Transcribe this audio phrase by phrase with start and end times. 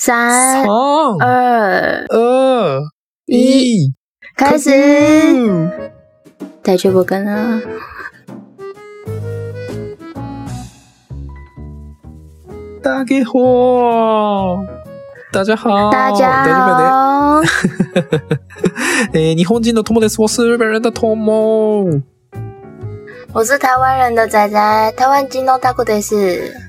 [0.00, 0.64] 三、三、
[1.18, 2.80] 二、二、
[3.26, 3.94] 一，一，
[4.36, 4.70] 开始。
[4.70, 5.90] 始。
[6.62, 7.60] 大丈夫かな？
[12.80, 14.64] 大家好。
[15.32, 15.90] 大家好。
[15.90, 17.42] 大家好，
[19.12, 20.22] 日本人の友です。
[20.22, 22.00] 我是日本人的友。
[23.32, 26.67] 我是台湾人的仔仔，台湾金のタコです。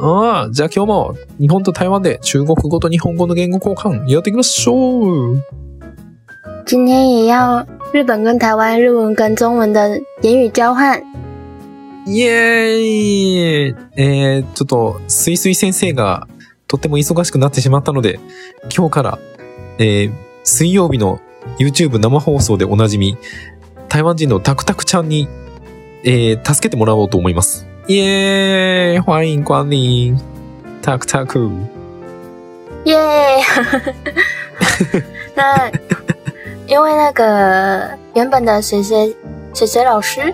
[0.00, 5.42] ああ、じゃあ今日も日本と台湾で中国語と日本語の言語交換やっていきましょう。
[6.66, 11.02] 今天也要日本跟台湾日文跟中文的言语交換。
[12.08, 16.28] イエーイえー、ちょっと、すいすい先生が
[16.68, 18.20] とっても忙しくなってしまったので、
[18.76, 19.18] 今日から、
[19.78, 20.12] えー、
[20.44, 21.20] 水曜日の
[21.58, 23.16] YouTube 生放送でおなじみ、
[23.88, 25.28] 台湾人のタクタクちゃんに、
[26.04, 27.65] えー、助けてもらおうと思います。
[27.87, 30.17] イエーイ欢迎光臨
[30.81, 31.49] タクタク。
[32.85, 33.43] 耶！
[35.35, 35.69] 那
[36.67, 39.15] 因为那个原本的水水
[39.53, 40.33] 水水老师，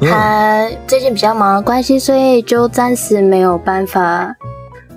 [0.00, 4.36] うん他最近比较忙的关系，所以就暂时没有办法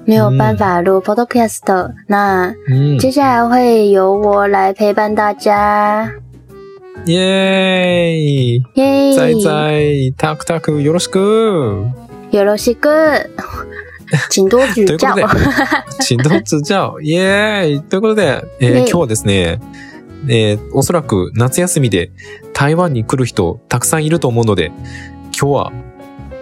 [0.03, 1.93] 没有办法录 podcast 的。
[2.07, 6.11] 那うん接下来会由我来陪伴大家，
[7.06, 8.64] イエーイ。
[8.76, 9.14] 耶！
[9.14, 11.86] 在在タクタクよろしく。
[12.30, 13.30] 有ろしく，
[14.28, 14.98] 请多指教。
[14.98, 15.28] という
[16.10, 17.80] 指教イエーイ。
[17.82, 19.60] ということで、えー今日はですね、
[20.28, 22.12] えーおそらく夏休みで
[22.52, 24.70] 台湾に来る人たくさんいると思うので、
[25.36, 25.72] 今日は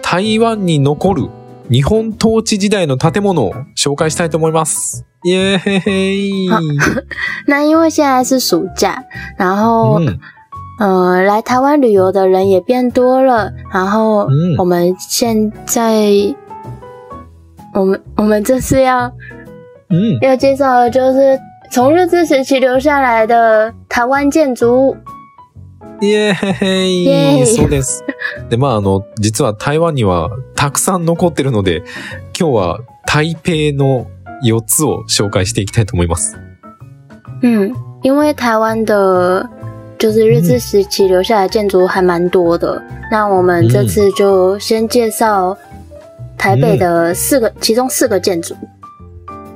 [0.01, 1.29] 台湾に残る
[1.71, 5.05] 日本統治時代の建物を紹介したいと思います。
[5.23, 6.49] イエーイ。
[7.47, 9.03] 那因为现在是暑假，
[9.37, 10.19] 然后う
[10.79, 16.35] ん呃，来台湾旅游的人也变多了，然后嗯我们现在，
[17.73, 19.11] 我们我们这次要
[19.89, 20.19] うん。
[20.21, 21.39] 要介绍的就是
[21.71, 24.97] 从日治时期留下来的台湾建筑物。
[26.01, 28.03] イエーイイエーイそうです。
[28.49, 31.83] で、まあ、あの、実は台湾にはたくさん残ってるので、
[32.39, 34.07] 今日は台北の
[34.45, 36.37] 4つを紹介していきたいと思います。
[37.41, 39.45] 嗯，因为台湾的，
[39.99, 42.81] 就是日治时期留下来的建筑物还蛮多的。
[43.11, 45.55] 那我们这次就先介绍
[46.37, 48.55] 台北的四个，其中四个建筑。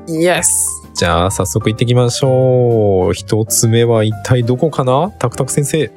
[0.05, 0.45] Yes!
[0.93, 3.13] じゃあ、早速行ってきましょう。
[3.13, 5.11] 一つ目は一体どこかな？
[5.17, 5.89] タクタク先生。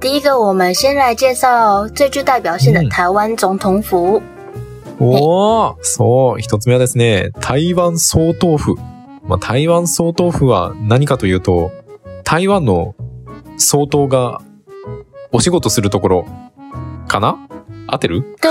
[0.00, 4.22] 第一个，我们先来介绍最具代表性的嗯台湾总统府。
[4.98, 8.76] おーそう、一つ目はですね、台湾総統府。
[9.28, 11.70] まあ、台湾総統府は何かというと、
[12.24, 12.94] 台湾の
[13.56, 14.40] 総統が
[15.32, 16.26] お仕事するところ
[17.08, 17.36] かな？
[17.86, 18.22] 合ってる？
[18.40, 18.50] 对，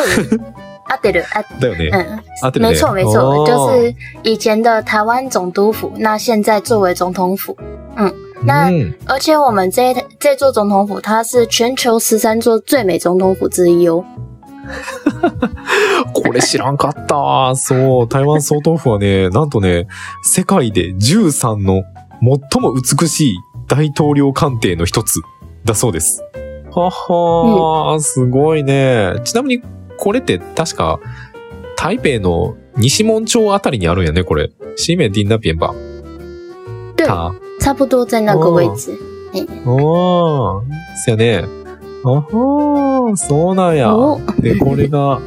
[0.87, 1.89] 阿德的阿だよね。
[1.91, 2.71] 嗯，合ってるね。
[2.71, 7.57] 没错没错，就是以前的台湾总督府，那现在作为总统府。
[8.43, 8.93] 那うん。
[9.05, 14.03] 而且我们这这座总统府，它是全球十三座最美总统府之一哦。
[16.13, 17.55] これ知らんかった。
[17.55, 19.87] そう、台湾総統府はね、なんとね、
[20.23, 21.83] 世界で13の
[22.21, 23.35] 最も美しい
[23.67, 25.21] 大統領官邸の一つ
[25.63, 26.23] だそうです。
[26.71, 29.15] ははー、すごいね。
[29.23, 29.63] ちなみに、
[29.97, 30.99] これって確か、
[31.77, 34.51] 台北の西門町あたりにあるんやね、これ。
[34.75, 35.73] 西面町那边吧。
[36.95, 37.33] 对，た。
[37.59, 38.91] 差不多在那个位置。
[39.65, 40.63] おー、
[41.05, 41.45] そやね。
[42.03, 43.95] あはー、そうなんや。
[43.95, 45.19] 哦，で、これが、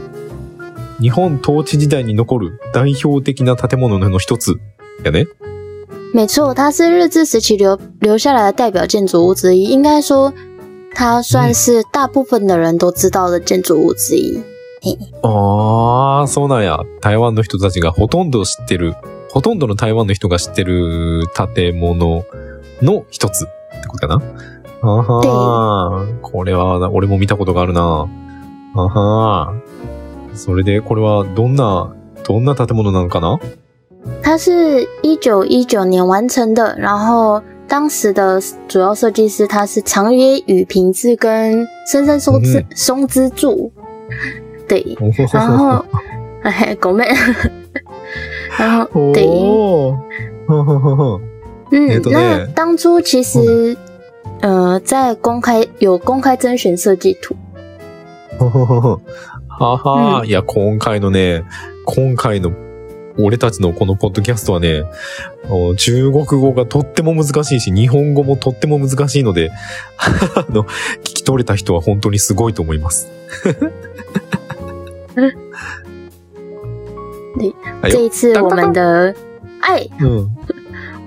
[1.01, 4.59] 日本統治時代に残る代表的な建物の一つ
[5.05, 5.27] やね。
[6.15, 9.65] 没错，它是日治时期留留下来的代表建筑物之一。
[9.65, 10.33] 应该说，
[10.95, 14.43] 它算是大部分的人都知道的建筑物之一。
[15.23, 16.79] ああ、そうなんや。
[17.01, 18.95] 台湾の人たちがほとんど知ってる、
[19.31, 22.25] ほとんどの台湾の人が知ってる建物
[22.81, 23.47] の一つっ
[23.83, 24.23] てことかな。
[24.81, 26.21] あはー。
[26.23, 28.09] これは、俺も見たことがあるな。
[28.77, 30.37] あはー。
[30.37, 31.93] それで、これはどんな、
[32.25, 33.41] どんな建物なのかな？
[34.22, 43.72] 它是一九一九年完成的，然后当时的主要设计师他是长野宇平治跟深深松之嗯松之助，
[44.68, 44.98] 对，
[45.32, 45.86] 然后
[46.42, 47.06] 哎狗妹，
[48.58, 49.98] 然后对，おー。
[50.46, 51.22] ほほほほ
[51.72, 53.78] 嗯，えっと那ね当初其实
[54.42, 57.36] 呃在公开有公开甄选设计图，
[58.38, 59.00] ほほほほ
[59.60, 61.44] はは、いや、今回のね、
[61.86, 62.52] 今回の
[63.19, 64.85] 俺たちのこのポッドキャストはね、
[65.51, 69.51] お中国語がとっても難しいし、日本語もとっても難しいので、
[69.99, 73.09] あの、聞き取れた人は本当にすごいと思います。
[77.83, 79.15] 哎呦这一次我们的
[79.61, 80.29] 哎，うん。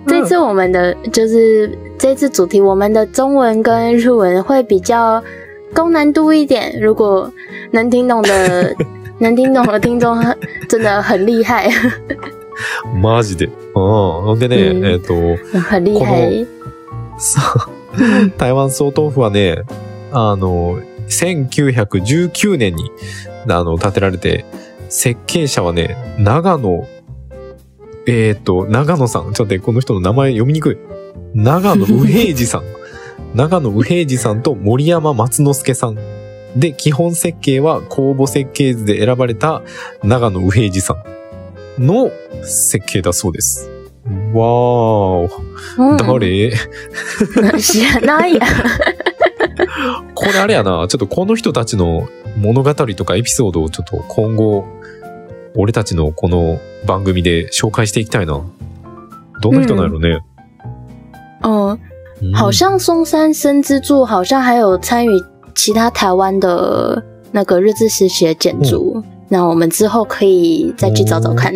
[0.08, 5.24] 这一次我们的 就是这次主题，我们的中文跟日文会比较
[5.74, 6.80] 高难度一点。
[6.82, 7.32] 如果
[7.72, 8.76] 能听懂的
[9.22, 10.20] 能听懂的听众
[10.68, 11.70] 真的很厉害，
[13.00, 13.46] マジで。
[13.46, 13.52] うん。
[13.74, 15.14] ほんでね、うんえっ、と、
[15.60, 16.48] 很厉害。
[17.20, 19.64] そう 台湾総統府はね、
[20.12, 22.92] あの、1919年に、
[23.48, 24.46] あの、建てられて、
[24.90, 26.88] 設計者はね、長野、
[28.08, 29.22] えっ、と、長野さん。
[29.22, 30.78] ちょっと待って、この人の名前読みにくい。
[31.36, 32.64] 長野右平次さん。
[33.36, 36.21] 長野右平次さんと森山松之助さん。
[36.56, 39.62] で、基本設計は公募設計図で選ばれた
[40.04, 40.96] 長野右平次さ
[41.78, 42.12] んの
[42.44, 43.70] 設計だそうです。
[44.34, 45.30] わー
[45.78, 45.98] 嗯お。
[45.98, 46.52] 誰？
[47.62, 48.42] 知らないや。
[50.14, 54.66] これあれやな、ちょっとこの人たちの物語とかエピソードをちょっと今後、
[55.56, 58.42] 俺たちのこの番組で紹介していきたいな。
[59.42, 60.20] どんな人なんやろね？
[61.44, 61.80] 嗯，
[62.22, 65.12] うん好像松山生之助好像还有参与
[65.61, 69.03] 其他台湾的那个日治时期的建筑。
[69.29, 71.53] 那我们之后可以再去找找看。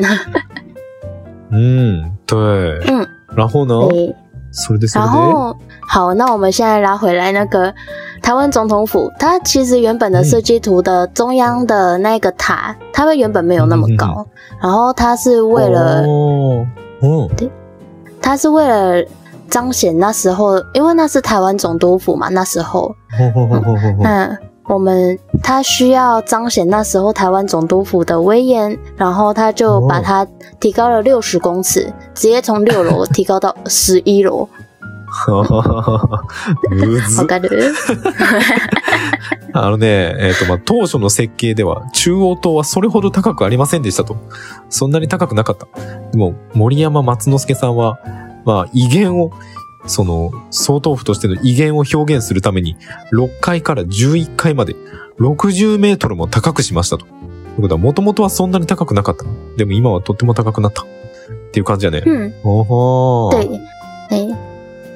[1.50, 2.38] うん、对。
[2.86, 3.06] 嗯，
[3.36, 4.14] 然后呢对。
[4.52, 7.72] それでそれ然で后好，那我们现在拉回来那个
[8.20, 14.26] 台湾总统府，它其实原本的设计图的中央的那个塔，它们原本没有那么高，
[14.60, 17.50] 然后它是为了おーうん。
[18.20, 19.04] 它是为了
[19.48, 30.26] 彰显那时候，因为那是台湾总督府嘛，那时候，ほほほほほほ那 我们它需要彰显那时候台湾总督府的威严，然后他就把它
[30.60, 34.48] 提高了六十公尺，直接从六楼提高到十一楼，
[36.70, 37.26] むず好。
[37.26, 37.48] 感觉。
[39.52, 44.16] あのね、えっ、と、まあ、当初の設計では、中央塔はそれほど高くありませんでしたと。
[44.68, 45.66] そんなに高くなかった。
[46.12, 47.98] でも、森山松之助さんは、
[48.45, 49.31] まあ、威厳を、
[49.87, 52.75] その、総統府としての威厳を表現するために、
[53.11, 54.75] 6階から11階まで、
[55.19, 57.05] 60メートルも高くしましたと。
[57.05, 57.13] とい
[57.59, 59.25] うことは、もともとはそんなに高くなかった。
[59.57, 60.83] でも今はとっても高くなった。
[60.83, 60.85] っ
[61.51, 62.03] ていう感じやね。
[62.05, 63.37] 嗯，おほー。
[63.37, 63.47] 对，
[64.09, 64.35] 对，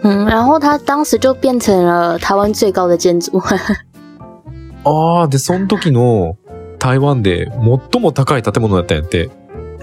[0.04, 3.40] 嗯，然后它当时就变成了台湾最高的建筑。
[4.84, 6.36] ああ、で、その時の
[6.78, 7.50] 台湾で
[7.92, 9.30] 最も高い建物だったんやって。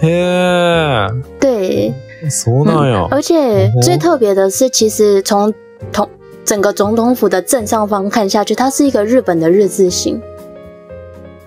[0.02, 1.08] へ
[1.40, 1.94] 对，え、
[2.30, 3.08] そうなんや。
[3.10, 5.52] 而且最特别的是，其实从
[5.92, 6.08] 同
[6.44, 10.20] 整个总统府的正上方看下去，它是一个日本的日字形。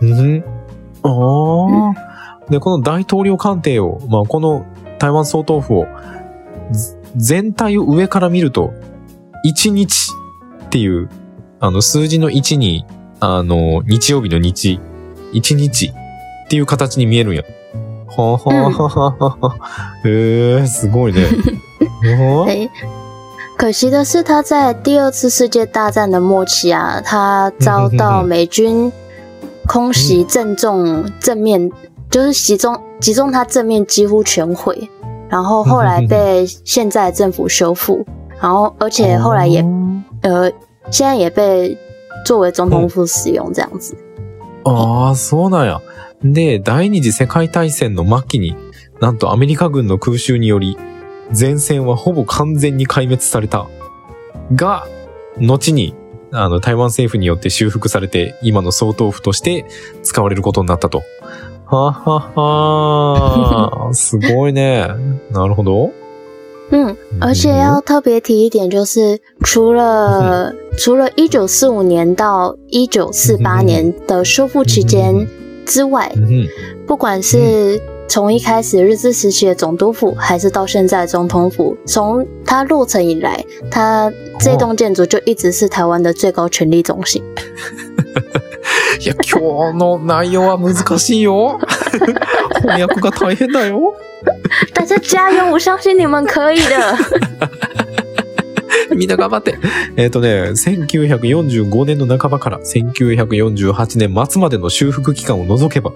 [0.02, 0.44] うん。
[1.04, 2.10] ああ。
[2.50, 4.66] で、この大統領官邸を、まあ、この
[4.98, 5.86] 台湾総統府を、
[6.72, 8.72] ず全体を上から見ると、
[9.46, 10.12] 1日
[10.66, 11.10] っていう、
[11.60, 12.86] あの、数字の1に、
[13.20, 14.80] あの、日曜日の日、
[15.34, 17.44] 1日っていう形に見えるんや。
[18.09, 19.57] ははははは。
[20.05, 21.27] へえ、すごいね。
[22.03, 22.71] は对，
[23.57, 28.93] 可惜的是，它在第二次世界大战的末期啊，它遭到美军
[29.67, 31.71] 空袭正中正面，
[32.11, 34.89] 就是袭中击中它正面几乎全毁，
[35.29, 38.05] 然后后来被现在政府修复，
[38.41, 39.65] 然后而且后来也
[40.23, 40.51] 呃
[40.91, 41.77] 现在也被
[42.25, 43.97] 作为总统府使用这样子。
[44.65, 45.81] ああ、そうなんや。
[46.24, 48.56] で、第二次世界大戦の末期に、
[49.00, 50.78] なんとアメリカ軍の空襲により、
[51.38, 53.68] 前線はほぼ完全に壊滅された。
[54.54, 54.88] が、
[55.40, 55.96] 後に、
[56.32, 59.66] あの、台湾政府によって修復されて、今の総統府として
[60.04, 61.04] 使われることになったと。
[61.66, 64.88] ははは すごいね。
[65.32, 65.92] なるほど。
[66.72, 75.28] 嗯，而且要特别提一点，就是除了除了一九四五年到一九四八年的修复期间
[75.69, 76.49] 之外，うん
[76.87, 87.23] 不管是从一开始日治时期的总督府，还是到现在的总统府，从它落成以来，它这栋建筑就一直是台湾的最高权力中心。
[89.01, 91.59] いや、今日の内容は難しいよ。
[92.63, 93.95] 翻訳が大変だよ。
[94.73, 95.51] 大家加油！
[95.51, 96.97] 我相信你们可以的。
[98.96, 99.58] みんな頑張って。
[99.96, 105.92] えっ、とね、1945年の半ばから1948年末までの修復期間を除けば、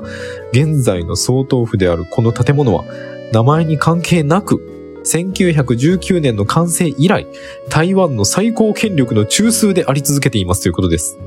[0.51, 2.83] 現在の総統府であるこの建物は、
[3.31, 4.61] 名前に関係なく、
[5.05, 7.27] 1919年の完成以来、
[7.69, 11.17] 台湾の最高権力の中枢であり続けていますということです。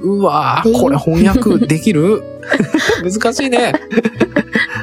[0.00, 2.22] うわー、これ翻訳できる？
[3.04, 3.72] 難しいね。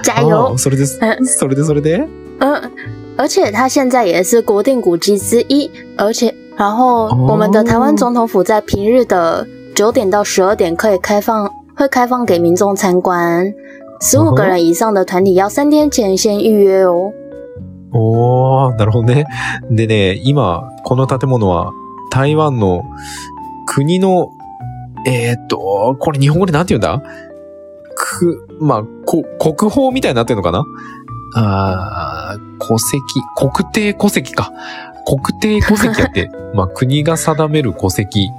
[0.06, 0.58] 加油あー！
[0.58, 1.00] それです。
[1.24, 2.08] それでそれで？
[2.40, 2.72] 嗯，
[3.17, 13.53] 而且它现在也是国定古迹之一，而且然后我们的台湾总统府在平日的九点到十二点可以开放，会开放给民众参观。
[14.01, 17.13] 十五个人以上的团体要三天前先预约哦。
[17.93, 19.25] おー、なるほどね。
[19.71, 21.73] でね、今、この建物は、
[22.11, 22.85] 台湾の
[23.67, 24.31] 国の、
[25.07, 27.03] えーっと、これ日本語でなんて言うんだ
[27.95, 30.65] く、まあ、こ、国宝みたいになってるのかな
[31.36, 33.02] あー戸籍、
[33.36, 34.52] 国定戸籍か。
[35.06, 38.30] 国定戸籍やって、 まあ、国が定める戸籍。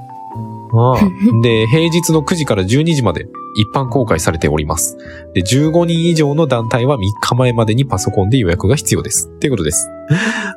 [0.72, 0.98] ああ
[1.42, 4.96] で、平日の9時から12時まで一般公開されております。
[5.32, 9.30] で、15人以上の団体は3日前までにパソコンで予約が必要です。
[9.34, 9.88] っていうことです。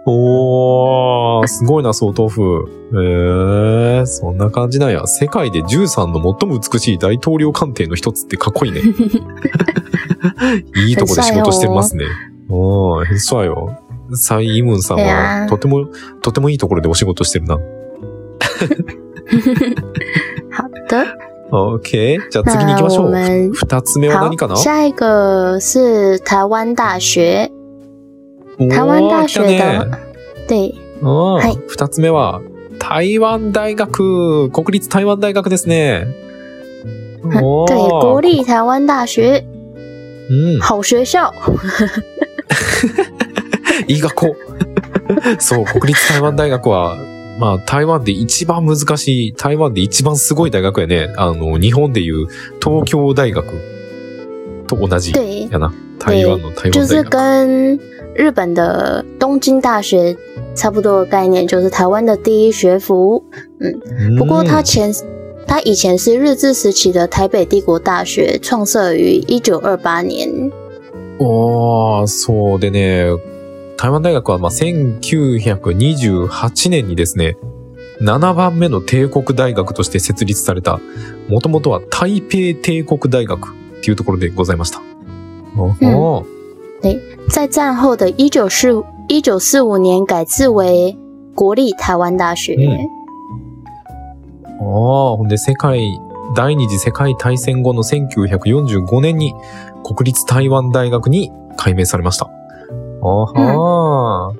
[0.05, 2.65] おー、すごいな、総豆腐。
[2.91, 5.05] えー、そんな感じなんや。
[5.05, 8.81] 世界で13の最も美しい大統領官邸の一つってかっこいいね。
[10.88, 12.05] いいとこで仕事してますね。
[12.50, 13.79] うん、そうよ。
[14.13, 15.86] サイ・イムンさんはとても、
[16.22, 17.58] とてもいいところでお仕事してるな。
[20.51, 21.06] 好的
[21.51, 22.18] ，OK。
[22.32, 23.12] じゃあ次に行きましょう。
[23.53, 24.56] 二つ目は何かな？
[24.56, 27.51] 好，下一个是台湾大学，
[28.58, 29.88] 台湾大学的ね，
[30.48, 32.41] 对，うんはい二つ目は、
[32.79, 36.08] 台湾大学、国立台湾大学ですね。
[37.44, 39.44] おー对，国立台湾大学，
[40.32, 40.60] うん。
[40.60, 41.32] 好学校，
[43.88, 44.36] いい学校。
[45.39, 46.98] そう、国立台湾大学は、
[47.39, 51.13] まあ、台湾で一番難しい、台湾で一番すごい大学やね。
[51.18, 52.27] あの、日本でいう
[52.62, 53.46] 東京大学
[54.68, 55.72] と同じ对，やな。
[56.00, 57.10] 台湾の台就是湾大学。
[57.10, 57.79] 跟
[58.15, 60.15] 日本的东京大学
[60.53, 63.24] 差不多的概念，就是台湾的第一学府。
[64.18, 64.94] 不过它うん前，
[65.48, 70.51] 它以前是日治时期的台北帝国大学，创设于一九二八年。
[71.20, 73.10] おー、そうでね、
[73.78, 77.38] 台湾大学はまあ1928年にですね、
[78.02, 80.80] 7番目の帝国大学として設立された、
[81.28, 84.82] もともとは台北帝国大学っていうところでございました。
[85.58, 86.26] おー
[87.30, 90.98] 在战后的一九四一九四五年改制为
[91.36, 92.56] 国立台湾大学。
[92.56, 93.00] 嗯
[94.62, 95.80] ああ、ほんで世界、
[96.36, 99.34] 第二次世界大戦後の1945年に
[99.83, 102.29] 国立台湾大学に改名されました。
[103.01, 104.36] あはー。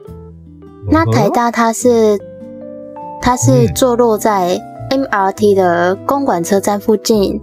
[0.92, 2.18] 那台大它是
[3.22, 7.40] 它是嗯坐落在 MRT 的公馆车站附近，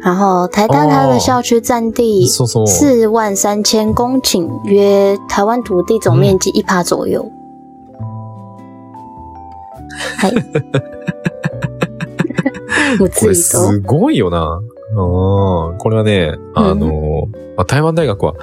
[0.00, 2.26] 然后台大它的校区占地。
[2.26, 7.22] 四万三千公顷，约台湾土地总面积一趴左右。
[10.18, 10.34] はい。
[12.98, 13.68] もうこれついと。
[13.70, 14.60] すごいよな。
[14.94, 18.34] うんこれはね、あの、まあ台湾大学は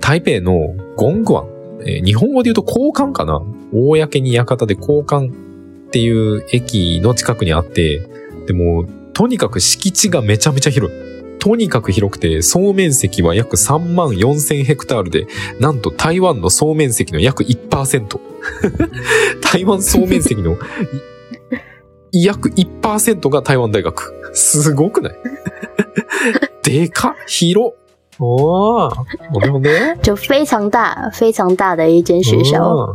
[0.00, 1.46] 台北のゴングワン、
[1.84, 3.40] えー日本語で言うと交換かな
[3.72, 8.06] 公に館で交換っていう駅の近くにあって、
[8.46, 10.96] でも、とにかく敷地がめちゃめちゃ広い。
[11.38, 15.26] とにかく広くて、総面積は約3万4千ヘクタールで、
[15.58, 18.20] なんと台湾の総面積の約1%。
[19.52, 20.56] 台湾総面積の
[22.12, 24.14] い約1%が台湾大学。
[24.34, 25.14] すごくない？
[26.62, 27.74] でかっ広
[28.18, 28.94] おー
[29.30, 32.94] ほんでほんで就非常大、非常大的一间学校。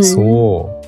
[0.00, 0.86] そう。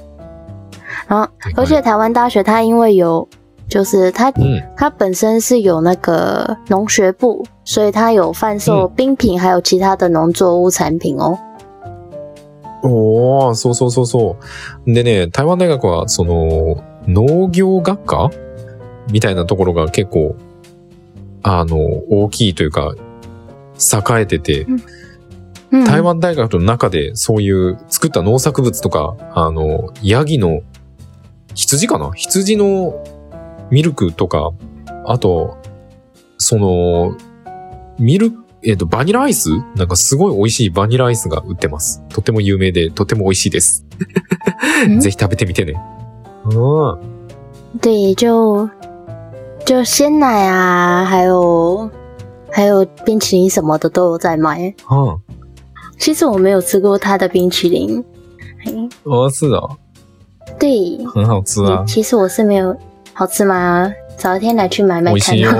[1.09, 3.27] 然后而且台湾大学它因为有，
[3.69, 4.63] 就是它うん。
[4.77, 11.39] 它本身是有那个农学部，所以它有贩售冰品，还有其他的农作物产品哦。
[12.83, 14.37] おーそうそうそうそ
[14.87, 14.93] う。
[14.93, 16.77] でね、台湾大学は、その、
[17.09, 18.31] 農業学科？
[19.11, 20.37] みたいなところが結構、
[21.43, 21.79] あの、
[22.11, 22.95] 大きいというか、
[23.77, 24.67] 栄えてて、
[25.71, 30.63] 嗯，台湾大学の中でそういう作った農作物とか、あの、ヤギの、
[31.55, 32.11] 羊かな？
[32.13, 33.05] 羊の
[33.71, 34.53] ミルクとか、
[35.05, 35.59] あと、
[36.39, 37.17] その、
[37.99, 39.51] ミルク、えっ、と、バニラアイス？
[39.77, 42.03] なんかすごい美味しいバニラアイスが売ってます。
[42.09, 43.85] とても有名で、とても美味しいです。
[44.87, 45.75] 嗯 ぜひ食べてみてね。
[46.45, 46.99] うん。
[47.81, 48.69] 对，就
[49.68, 51.90] 就鲜奶啊，还有
[52.52, 54.74] 还有冰淇淋什么的都有在卖。
[54.86, 55.20] は
[55.98, 58.04] 其实我没有吃过它的冰淇淋，
[58.64, 59.78] 嘿あ、あ、是啊。
[60.60, 61.86] 对，很好吃啊。
[61.88, 62.76] 其实我是没有
[63.14, 63.94] 好吃吗？
[64.18, 65.42] 找一天来去买买看美味しい。
[65.42, 65.52] よ。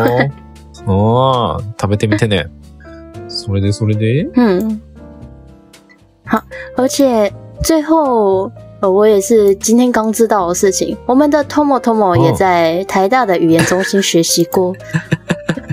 [0.86, 2.50] ああ、食べてみてね。
[3.30, 4.82] それで、それで嗯，
[6.26, 6.44] 好，
[6.76, 7.32] 而且
[7.64, 8.52] 最后。
[8.82, 10.98] 呃，我也是今天刚知道的事情。
[11.06, 14.76] 我们的 Tomo Tomo 也在台大的语言中心学习过。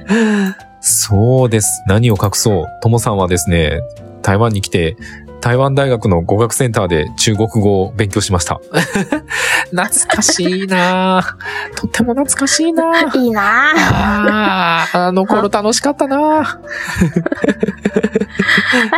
[0.81, 1.67] そうです。
[1.89, 2.65] 何を隠そう。
[2.81, 3.81] ともさんはですね、
[4.23, 4.97] 台湾に来て、
[5.46, 8.60] 台湾大学の語学センターで中国語を勉強しました。
[9.70, 11.26] 懐かしいなぁ
[11.80, 13.44] とっても懐かしいなぁいいなぁ。
[13.78, 16.56] あーあの頃楽しかったなは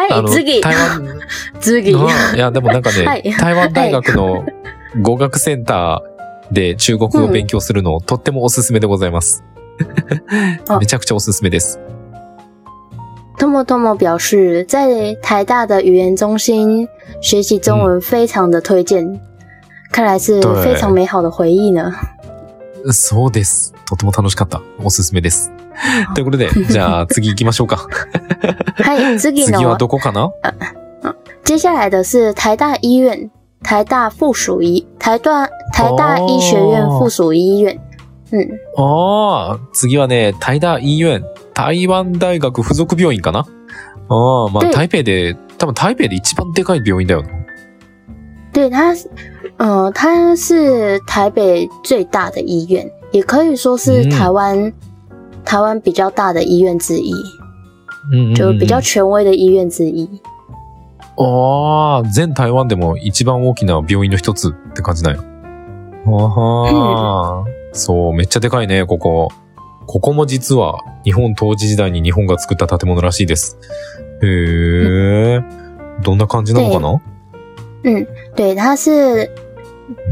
[0.09, 0.61] い、の次。
[0.61, 1.19] 台湾
[1.59, 1.91] 次。
[1.91, 4.45] の、いや、でもなんかね、はい台湾大学の
[5.01, 9.43] 語学センターで中国語を勉強するの、とってもおすすめでございます。
[10.69, 11.77] あめちゃくちゃおすすめです。
[13.38, 16.86] トモトモ表示，在台大的语言中心
[17.20, 19.20] 学习中文非常的推荐，
[19.90, 21.92] 看来是对非常美好的回忆呢。
[22.92, 23.72] そうです。
[23.86, 24.60] とても楽しかった。
[24.82, 25.50] おすすめです。
[26.14, 27.88] ということで、 じゃあ次行きましょうか。
[28.76, 30.30] はい、次次はのどこかな
[31.44, 33.30] 接下来的是台大医院，
[33.62, 37.80] 台大附属医，台大台大医学院附属医院。
[38.31, 43.45] 嗯，ああ、次はね、台大医院、台湾大学附属病院かな？
[44.09, 47.29] ああ、まあで台北で、多分台北で一番でかい病院だよな。
[48.53, 48.93] 对，它，
[49.57, 54.09] 呃，它是台北最大的医院，也可以说是嗯。
[54.09, 54.73] 台湾、
[55.45, 57.13] 台湾比较大的医院之一，
[58.11, 58.35] うんうんうん。
[58.35, 60.09] 就比较权威的医院之一。
[61.17, 65.23] ああ、全台湾でも一番大きな病院の一つって感じだよ。
[66.05, 69.29] あはーそう、めっちゃでかいね、ここ。
[69.85, 73.57] ここも実は日本統治時代に日本が作った建物らしいです。
[74.21, 74.27] へ
[75.37, 75.41] え。
[76.03, 76.99] どんな感じなのかな？
[77.83, 78.05] 嗯，
[78.35, 79.29] 对，它是，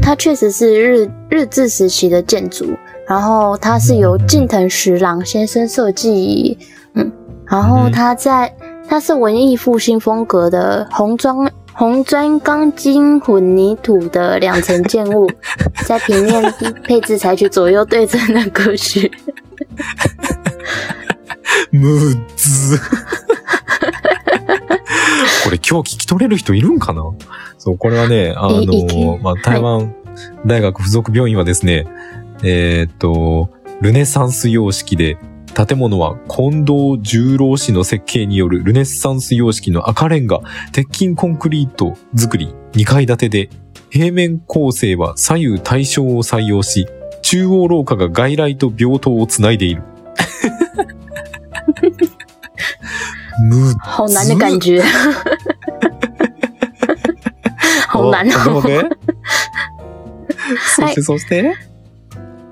[0.00, 2.74] 它确实是日日治时期的建筑，
[3.06, 6.56] 然后它是由近藤十郎先生设计，
[6.94, 7.12] 嗯，
[7.44, 8.50] 然后嗯它在
[8.88, 11.36] 它是文艺复兴风格的红砖
[11.78, 15.30] 红砖钢筋混凝土的两层建物，
[15.86, 16.42] 在平面
[16.84, 19.10] 配置采取左右对称的格局。
[21.70, 22.78] むっず。
[25.44, 27.02] これ今日聞き取れる人いるんかな？
[27.58, 29.94] そう、これはね、あの、まあ、台湾
[30.46, 31.86] 大学附属病院はですね、
[32.42, 33.50] えーっと、
[33.82, 35.18] ルネサンス様式で、
[35.56, 40.40] 建物は近藤十郎氏の設計によるルネッサンス様式の赤レンガ、
[40.72, 43.48] 鉄筋コンクリート作り2階建てで、
[43.88, 46.86] 平面構成は左右対称を採用し、
[47.22, 49.82] 中央廊下が外来と病棟をつないでいる。
[53.40, 54.82] む好难的感觉，
[57.88, 58.62] 好难哦。
[60.76, 61.54] そしてそして？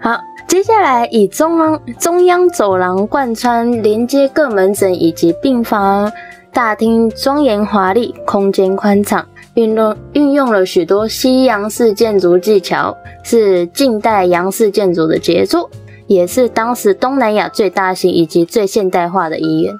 [0.01, 0.21] 好，
[0.55, 6.13] 接下来以中央中央走廊贯穿，连接各门诊以及病房
[6.53, 15.69] 大厅，庄严华丽，空间宽敞，运用运用了许多西洋式建筑技巧，是近代洋式建筑的杰作，
[16.07, 19.75] 也是当时东南亚最大型以及最现代化的医院。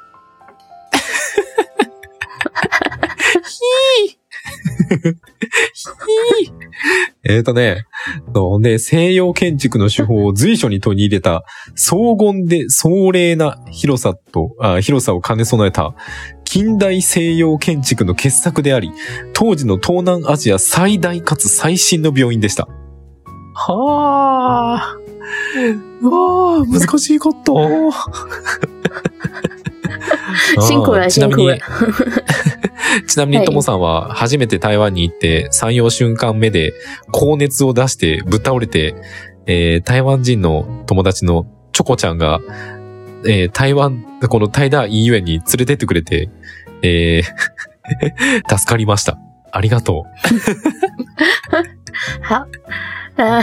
[7.25, 7.87] えっ、とね、
[8.35, 11.45] そうで、西洋建築の手法を随所に取り入れた、
[11.75, 15.95] 荘厳で壮麗な広さと、あ広さを兼ね備えた、
[16.45, 18.93] 近代西洋建築の傑作であり、
[19.33, 22.69] 当時の東南アジア最大かつ最新の病院でした。
[23.55, 24.97] はあ。
[26.03, 27.91] うわあ、難しいこと。
[30.61, 31.59] 辛苦了，ちなみに辛
[31.93, 32.23] 苦了。
[33.09, 36.73] ちなみにともさんは初めて台湾に行って3、4週間目で
[37.11, 38.95] 高熱を出してぶっ倒れて、
[39.47, 42.41] えー台湾人の友達のチョコちゃんが、
[43.27, 46.29] えー台湾、この台大医院に連れてってくれて、
[46.83, 47.25] えー
[48.57, 49.19] 助かりました。
[49.51, 50.05] ありがと
[52.23, 52.47] 好，
[53.17, 53.43] 呃，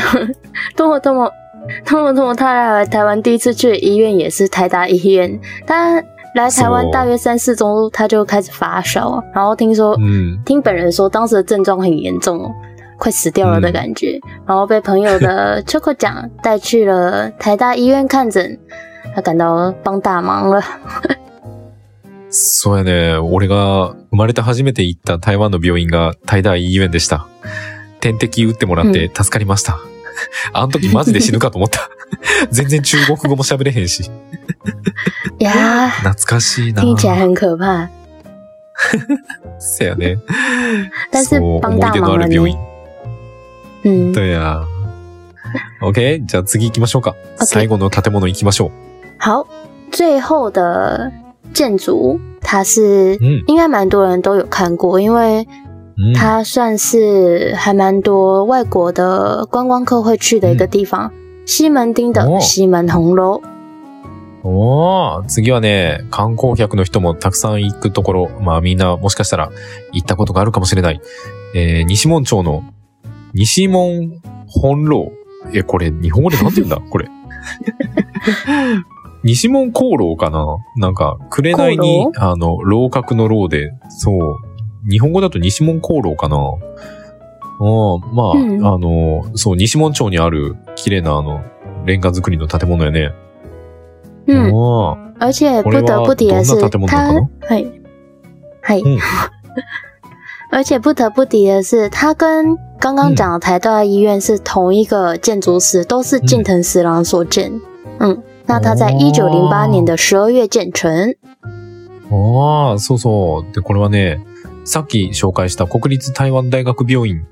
[0.76, 1.32] 多么多么
[1.86, 5.40] 多么多么，他来台湾第一次去的医院也是台大医院。
[5.66, 6.02] 他
[6.35, 10.01] 来台湾大约三四周，他就开始发烧，然后听说う。
[10.01, 10.45] うん。
[10.45, 12.53] 听本人说，当时的症状很严重哦，
[12.99, 14.21] 快死掉了的感觉。
[14.47, 18.59] 然后被朋友的 Choco 奖带去了台大医院看诊，
[19.15, 20.63] 他感到帮大忙了。
[22.29, 23.17] そうやね。
[23.19, 27.27] 俺が生まれて初めて行った台湾の病院が台大医院でした。
[28.01, 29.79] 点滴打ってもらって助かりました。
[30.53, 31.89] あの時マジで死ぬかと思った。
[32.51, 34.11] 全然中国語も喋れへんし。
[35.40, 36.82] 呀，懐かしいな。
[36.82, 37.88] 听起来很可怕，
[39.60, 40.18] せやね。
[41.12, 42.58] 但是そう帮大病院呢。。
[43.84, 44.64] 嗯，だや。
[45.82, 46.24] OK?
[46.26, 47.16] じゃあ次行きましょうか。
[47.38, 48.72] 最後の建物行きましょう。
[49.20, 49.48] 好，
[49.92, 51.12] 最后的
[51.54, 55.48] 建筑，它是嗯应该蛮多人都有看过，因为
[55.98, 56.14] うん。
[56.14, 61.12] 它算是还蛮多外国的观光客会去的一个地方。
[61.46, 63.42] 西门町的哦西门红楼，
[64.44, 69.52] おー、次はね、観光客の人もたくさん行くところ、まあみんなもしかしたら
[69.92, 71.00] 行ったことがあるかもしれない。
[71.56, 72.64] えー、西門町の
[73.34, 75.12] 西門本楼。
[75.54, 76.78] え、これ日本語でなんて言うんだ？
[76.90, 77.08] これ。
[79.24, 80.46] 西門香楼かな？
[80.78, 84.38] なんか、紅に、あの、楼閣の楼で、そう。
[84.90, 86.38] 日本語だと西門香楼かな？
[87.60, 91.42] うん、まあ、うんあの、そう、西門町にある綺麗なあの、
[91.86, 93.12] レンガ造りの建物やね。
[94.28, 97.14] 嗯，あ而且不得不提的是んな建物な它の？
[97.14, 97.82] かな，嘿，
[98.64, 98.98] 嘿，嗯
[100.52, 107.62] 而且不得不提的是，它跟刚刚讲的台大医院是同一个建筑师，都是近藤十郎所建。
[108.00, 108.98] 嗯，那它在哦。
[109.00, 111.16] 一九零八年的十二月建成。
[112.10, 113.54] ああ、そうそう。
[113.54, 114.20] で、これはね、
[114.66, 117.26] さっき紹介した国立台湾大学病院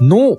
[0.00, 0.38] の、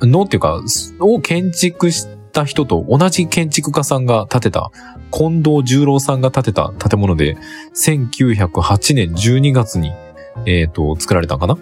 [0.00, 0.60] のっていうか、
[1.00, 4.70] を建築した人と同じ建築家さんが建てた、
[5.10, 7.36] 近藤十郎さんが建てた建物で、
[7.76, 9.92] 1908年12月に、
[10.46, 11.56] えっ、と、作られたんかな？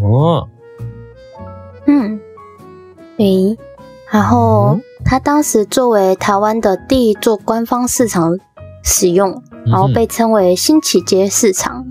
[0.00, 0.48] ああ。
[1.86, 2.20] 嗯，
[3.18, 3.56] 诶，
[4.10, 8.38] 然后它当时作为台湾的第一座官方市场
[8.82, 11.84] 使用，然后被称为新起街市场。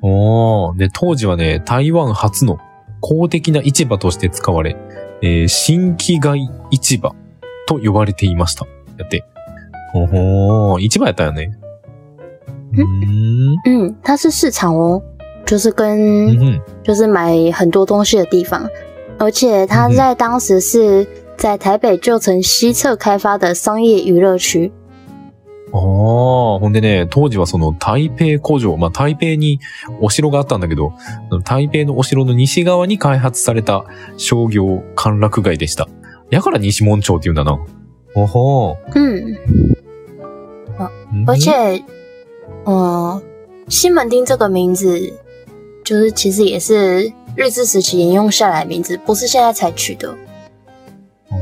[0.00, 0.76] おー。
[0.76, 2.58] で、当時はね、台湾初の
[3.00, 4.76] 公的な市場として使われ、
[5.26, 7.14] えー新規街市場
[7.66, 8.66] と呼ばれていました。
[8.98, 9.24] やって。
[9.94, 11.50] おほー、市場やったよね。
[12.74, 13.86] うーん。
[13.88, 15.02] 嗯，它是市场哦，
[15.46, 18.68] 就是跟うんうん就是买很多东西的地方，
[19.18, 21.06] 而且它在当时是
[21.38, 24.70] 在台北旧城西侧开发的商业娱乐区。
[25.76, 25.80] ああ、
[26.60, 29.58] ほんでね、当時はその台北古城、まあ台北に
[30.00, 30.92] お城があったんだけど、
[31.44, 33.84] 台北のお城の西側に開発された
[34.16, 35.88] 商業歓楽街でした。
[36.30, 37.58] やから西門町って言うんだな。
[38.14, 41.24] おほ嗯，ー。
[41.26, 41.82] 而且，
[42.66, 43.20] 嗯，
[43.68, 45.12] 西门町这个名字，
[45.82, 50.14] 就是其实也是日治时期沿用下来的名字，不是现在才取的。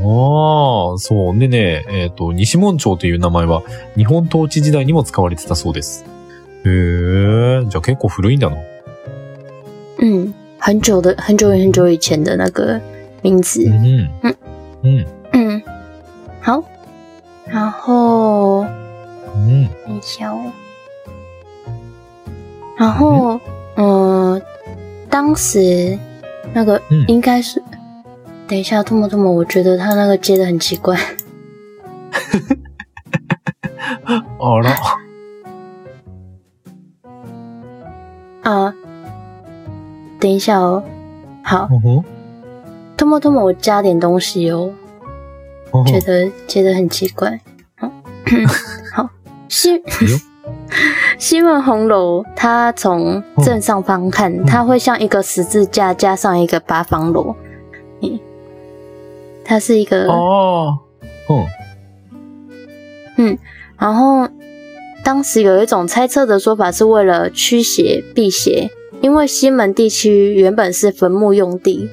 [0.01, 1.37] ああ、そう。
[1.37, 3.61] でね、えっ、と、西門町という名前は
[3.95, 6.03] 日本統治時代にも使われてたそうです。
[6.65, 8.57] へえ、じゃあ結構古いんだな。
[9.99, 12.79] 嗯，很久的很久很久以前的那个
[13.21, 13.63] 名字。
[13.63, 14.09] うん。
[14.23, 14.35] うん
[14.83, 15.05] うん。
[15.33, 15.61] 嗯，
[16.41, 16.63] 好，
[17.45, 18.65] 然后
[19.35, 19.69] うん。
[19.85, 20.51] 等一下哦。
[22.77, 23.39] 然后，
[23.77, 24.41] 嗯、
[25.09, 25.97] 当时
[26.53, 27.61] 那个嗯应该是，
[28.46, 30.98] 等一下，吐沫吐沫，我觉得他那个接的很奇怪。
[34.38, 34.74] あら。
[38.42, 38.74] 啊，
[40.18, 40.82] 等一下哦。
[41.42, 42.04] 好，ほほ
[42.96, 44.72] 吐沫吐沫，我加点东西哦，
[45.70, 47.40] ほほ觉得接的很奇怪。
[47.76, 47.90] 好，
[48.94, 49.10] 好，
[49.48, 49.82] 西哟
[51.18, 57.36] 西门红楼，它从正上方看，它会像一个十字架加上一个八方楼。
[59.45, 60.79] 它是一个哦，
[61.29, 61.45] 嗯
[63.17, 63.37] 嗯，
[63.77, 64.27] 然后
[65.03, 68.69] 当时有一种猜测的说法，是为了驱邪避邪，
[69.01, 71.89] 因为西门地区原本是坟墓用地，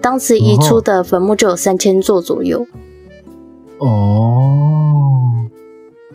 [0.00, 2.66] 当时移出的坟墓就有三千座左右。
[3.78, 5.48] 哦，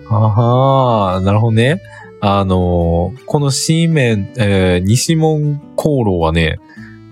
[0.08, 1.80] 啊哈，なるほどね。
[2.22, 6.58] あのこの西門え西門航路はね、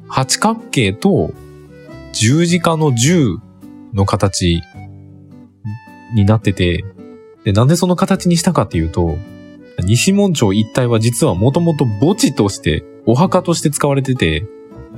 [0.07, 1.31] 八角形と
[2.13, 3.37] 十字架の十
[3.93, 4.61] の形
[6.15, 6.83] になってて、
[7.43, 9.17] で、なんでその形にしたかっていうと、
[9.83, 14.45] 西門町一帯は実はもともと墓地として、お墓として使われてて、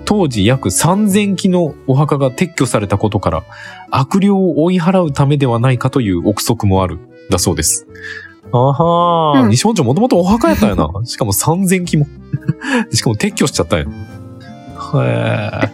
[0.04, 3.44] 当時約3000基のお墓が撤去されたことから、
[3.90, 7.88] 悪霊を追い払うためではないかという憶測もある、だそうです。
[8.52, 10.90] あはー、うん西本町もともとお墓やったんやな。
[11.06, 12.08] しかも3000基も。
[12.92, 13.86] しかも撤去しちゃったんや。
[13.86, 15.72] へ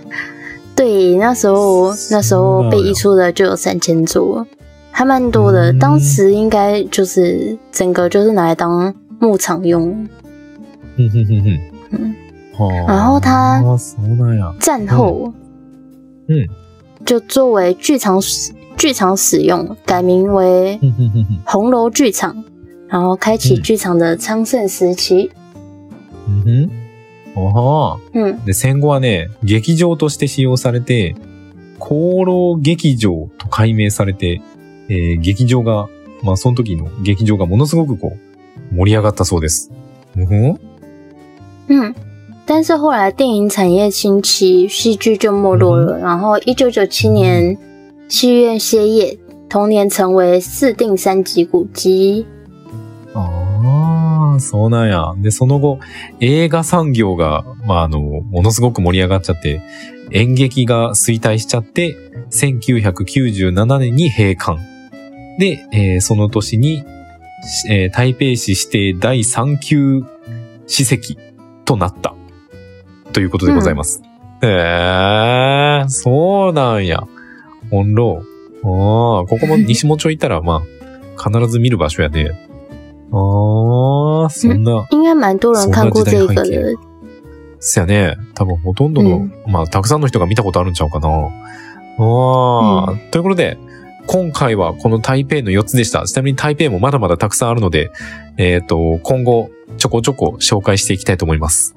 [0.82, 4.48] 对那时候那时候被移出的就有三千座。
[4.89, 9.91] 还蛮多的当时应该就是整个就是拿来当牧场用。
[10.98, 11.60] 嗯哼哼哼。
[11.91, 12.15] 嗯。
[12.88, 13.63] 然后它
[14.60, 15.32] 战后
[16.28, 16.48] 嗯。
[17.06, 18.20] 就作为剧场
[18.76, 20.80] 剧场使用改名为
[21.46, 22.44] 红楼剧场
[22.88, 25.30] 然后开启剧场的昌盛时期。
[26.28, 26.81] 嗯哼。
[27.36, 31.15] あはー嗯で、戦後はね、劇場として使用されて、
[31.80, 34.41] 功労劇場と改名されて、
[34.89, 35.88] えー劇場が、
[36.24, 38.17] まあその時の劇場がものすごくこ
[38.72, 39.72] う、盛り上がったそうです。
[40.15, 40.60] うんふん
[41.70, 41.96] 嗯，
[42.46, 45.98] 但是后来电影产业兴起，戏剧就没落了。
[46.00, 47.58] 然后一九九七年
[48.10, 49.17] 戏院歇业，
[49.48, 52.26] 同年成为四定三级古迹。
[54.32, 55.13] ああ、そうなんや。
[55.17, 55.80] で、その後、
[56.20, 59.62] 映画産業が、まあ、あの、ものすごく盛り上がっちゃって、
[60.12, 61.96] 演劇が衰退しちゃって、
[62.32, 64.60] 1997年に閉館。
[65.39, 66.84] で、えーその年に、
[67.70, 70.04] えー台北市指定第3級
[70.67, 71.20] 史跡
[71.65, 72.13] となった。
[73.13, 74.02] ということでございます。
[74.41, 77.04] へえー、そうなんや。
[77.70, 78.24] ほんろ。
[78.63, 80.62] ああ、ここも西本町行ったら、ま
[81.17, 82.50] あ、必ず見る場所やね。
[83.12, 86.78] ああ、そんな、应该蛮多人看过这个的。
[87.60, 88.17] そやね。
[88.34, 91.10] 多分ほとんどの、うんまあ、たくさんの人が見たことあるんちゃうかな。
[91.10, 93.58] ああ、ということで、
[94.08, 96.06] 今回はこの台北の4つでした。
[96.06, 97.91] ちなみに台北もまだまだたくさんあるので、
[98.38, 101.76] えっ、と、今後、ちょこちょこ紹介していきたいと思います。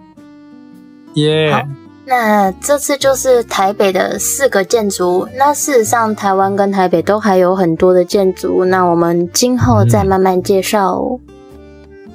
[1.14, 5.27] イエーイ那这次就是台北的四个建筑。
[5.37, 8.64] 那事实上，台湾跟台北都还有很多的建筑。
[8.67, 11.21] 那我们今后再慢慢介绍哦。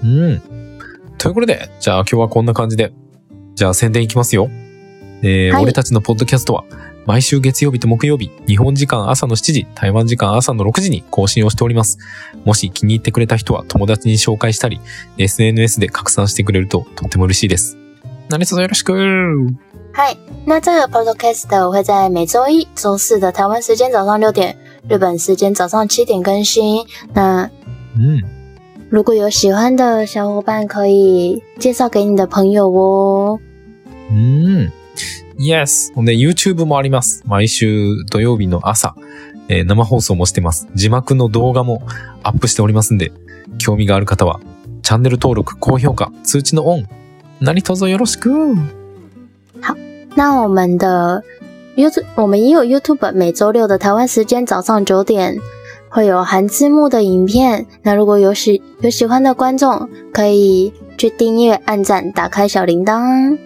[0.04, 0.42] うん。
[1.18, 2.94] ということで、じゃあ今日はこんな感じで。
[3.56, 4.50] じゃあ宣伝いきますよ。
[5.22, 6.64] えーはい俺たちのポッドキャストは、
[7.06, 11.98] 毎週月曜日と木曜日、日本時間朝の7時、台湾時間朝の6時に更新をしております。
[12.46, 14.80] もし気に入ってくれた人は友達に紹介したり、
[15.18, 17.76] SNS で拡散してくれるととっても嬉しいです。
[18.30, 18.94] 何卒よろしく
[19.92, 24.56] 嗨，那这个 podcast 我会在每周一、周四的台湾时间早上六点，
[24.88, 26.86] 日本时间早上七点更新。
[27.14, 27.50] 那
[27.98, 28.24] うん。
[28.90, 33.40] 如果有喜欢的小伙伴，可以介绍给你的朋友哦。
[34.12, 34.72] うん。
[35.38, 35.94] Yes.
[35.94, 37.24] ほんで、YouTube もあります。
[37.26, 38.96] 毎週土曜日の朝、
[39.48, 40.68] えー生放送もしてます。
[40.76, 41.82] 字幕の動画も
[42.24, 43.12] アップしておりますんで、
[43.58, 44.40] 興味がある方は、
[44.82, 46.86] チャンネル登録、高評価、通知のオン、
[47.42, 48.30] 何卒よろしく
[49.62, 49.76] 好
[50.16, 51.24] 那我们的
[51.76, 55.38] YouTube，我们也有 YouTube，每周六的台湾时间早上九点
[55.90, 57.66] 会有含字幕的影片。
[57.84, 63.38] 那如果有喜有喜欢的观众，可以去订阅、按赞、打开小铃铛。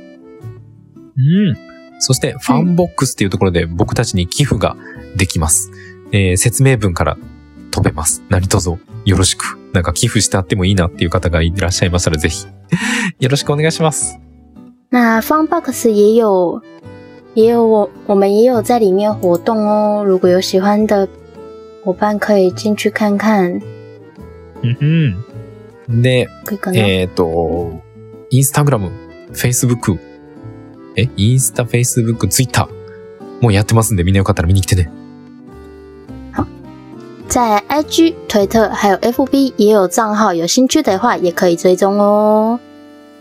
[1.15, 1.55] うん。
[1.99, 4.75] そして、ファンボックスっていうところで僕たちに寄付が
[5.15, 5.71] できます。
[6.11, 7.17] えー説明文から
[7.71, 8.23] 飛べます。
[8.29, 9.57] 何卒よろしく。
[9.73, 12.45] なんか寄付してあってもいいなっていう方がいらっしゃいましたらぜひ、
[13.19, 14.19] よろしくお願いします。
[14.92, 16.62] 那 Funbox 也有
[17.34, 20.02] 也有我我们也有在里面活动哦。
[20.04, 21.08] 如果有喜欢的
[21.84, 23.60] 伙伴，可以进去看看。
[24.62, 25.14] うん。
[25.88, 27.80] で、可以跟えっ、と、
[28.30, 28.90] インスタグラム、
[29.32, 29.98] フェイスブック、
[30.96, 34.90] え、インスタ、フェイスブック、ツイッター、もうやってますんで、みんなよかったら見に来てね。
[37.28, 42.58] 在 IG、推特还有 FB 也有账号，有兴趣的话也可以追踪哦。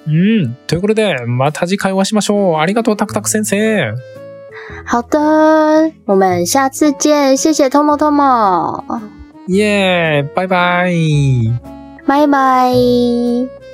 [0.06, 0.56] うん。
[0.66, 2.56] ということで、また次回お会いしましょう。
[2.56, 3.94] ありがとう、タクタク先生。
[4.84, 8.82] 好的，我们下次见，谢谢 Tomo Tomo，
[9.48, 11.52] イエーイバイバイ
[12.06, 13.71] 拜拜。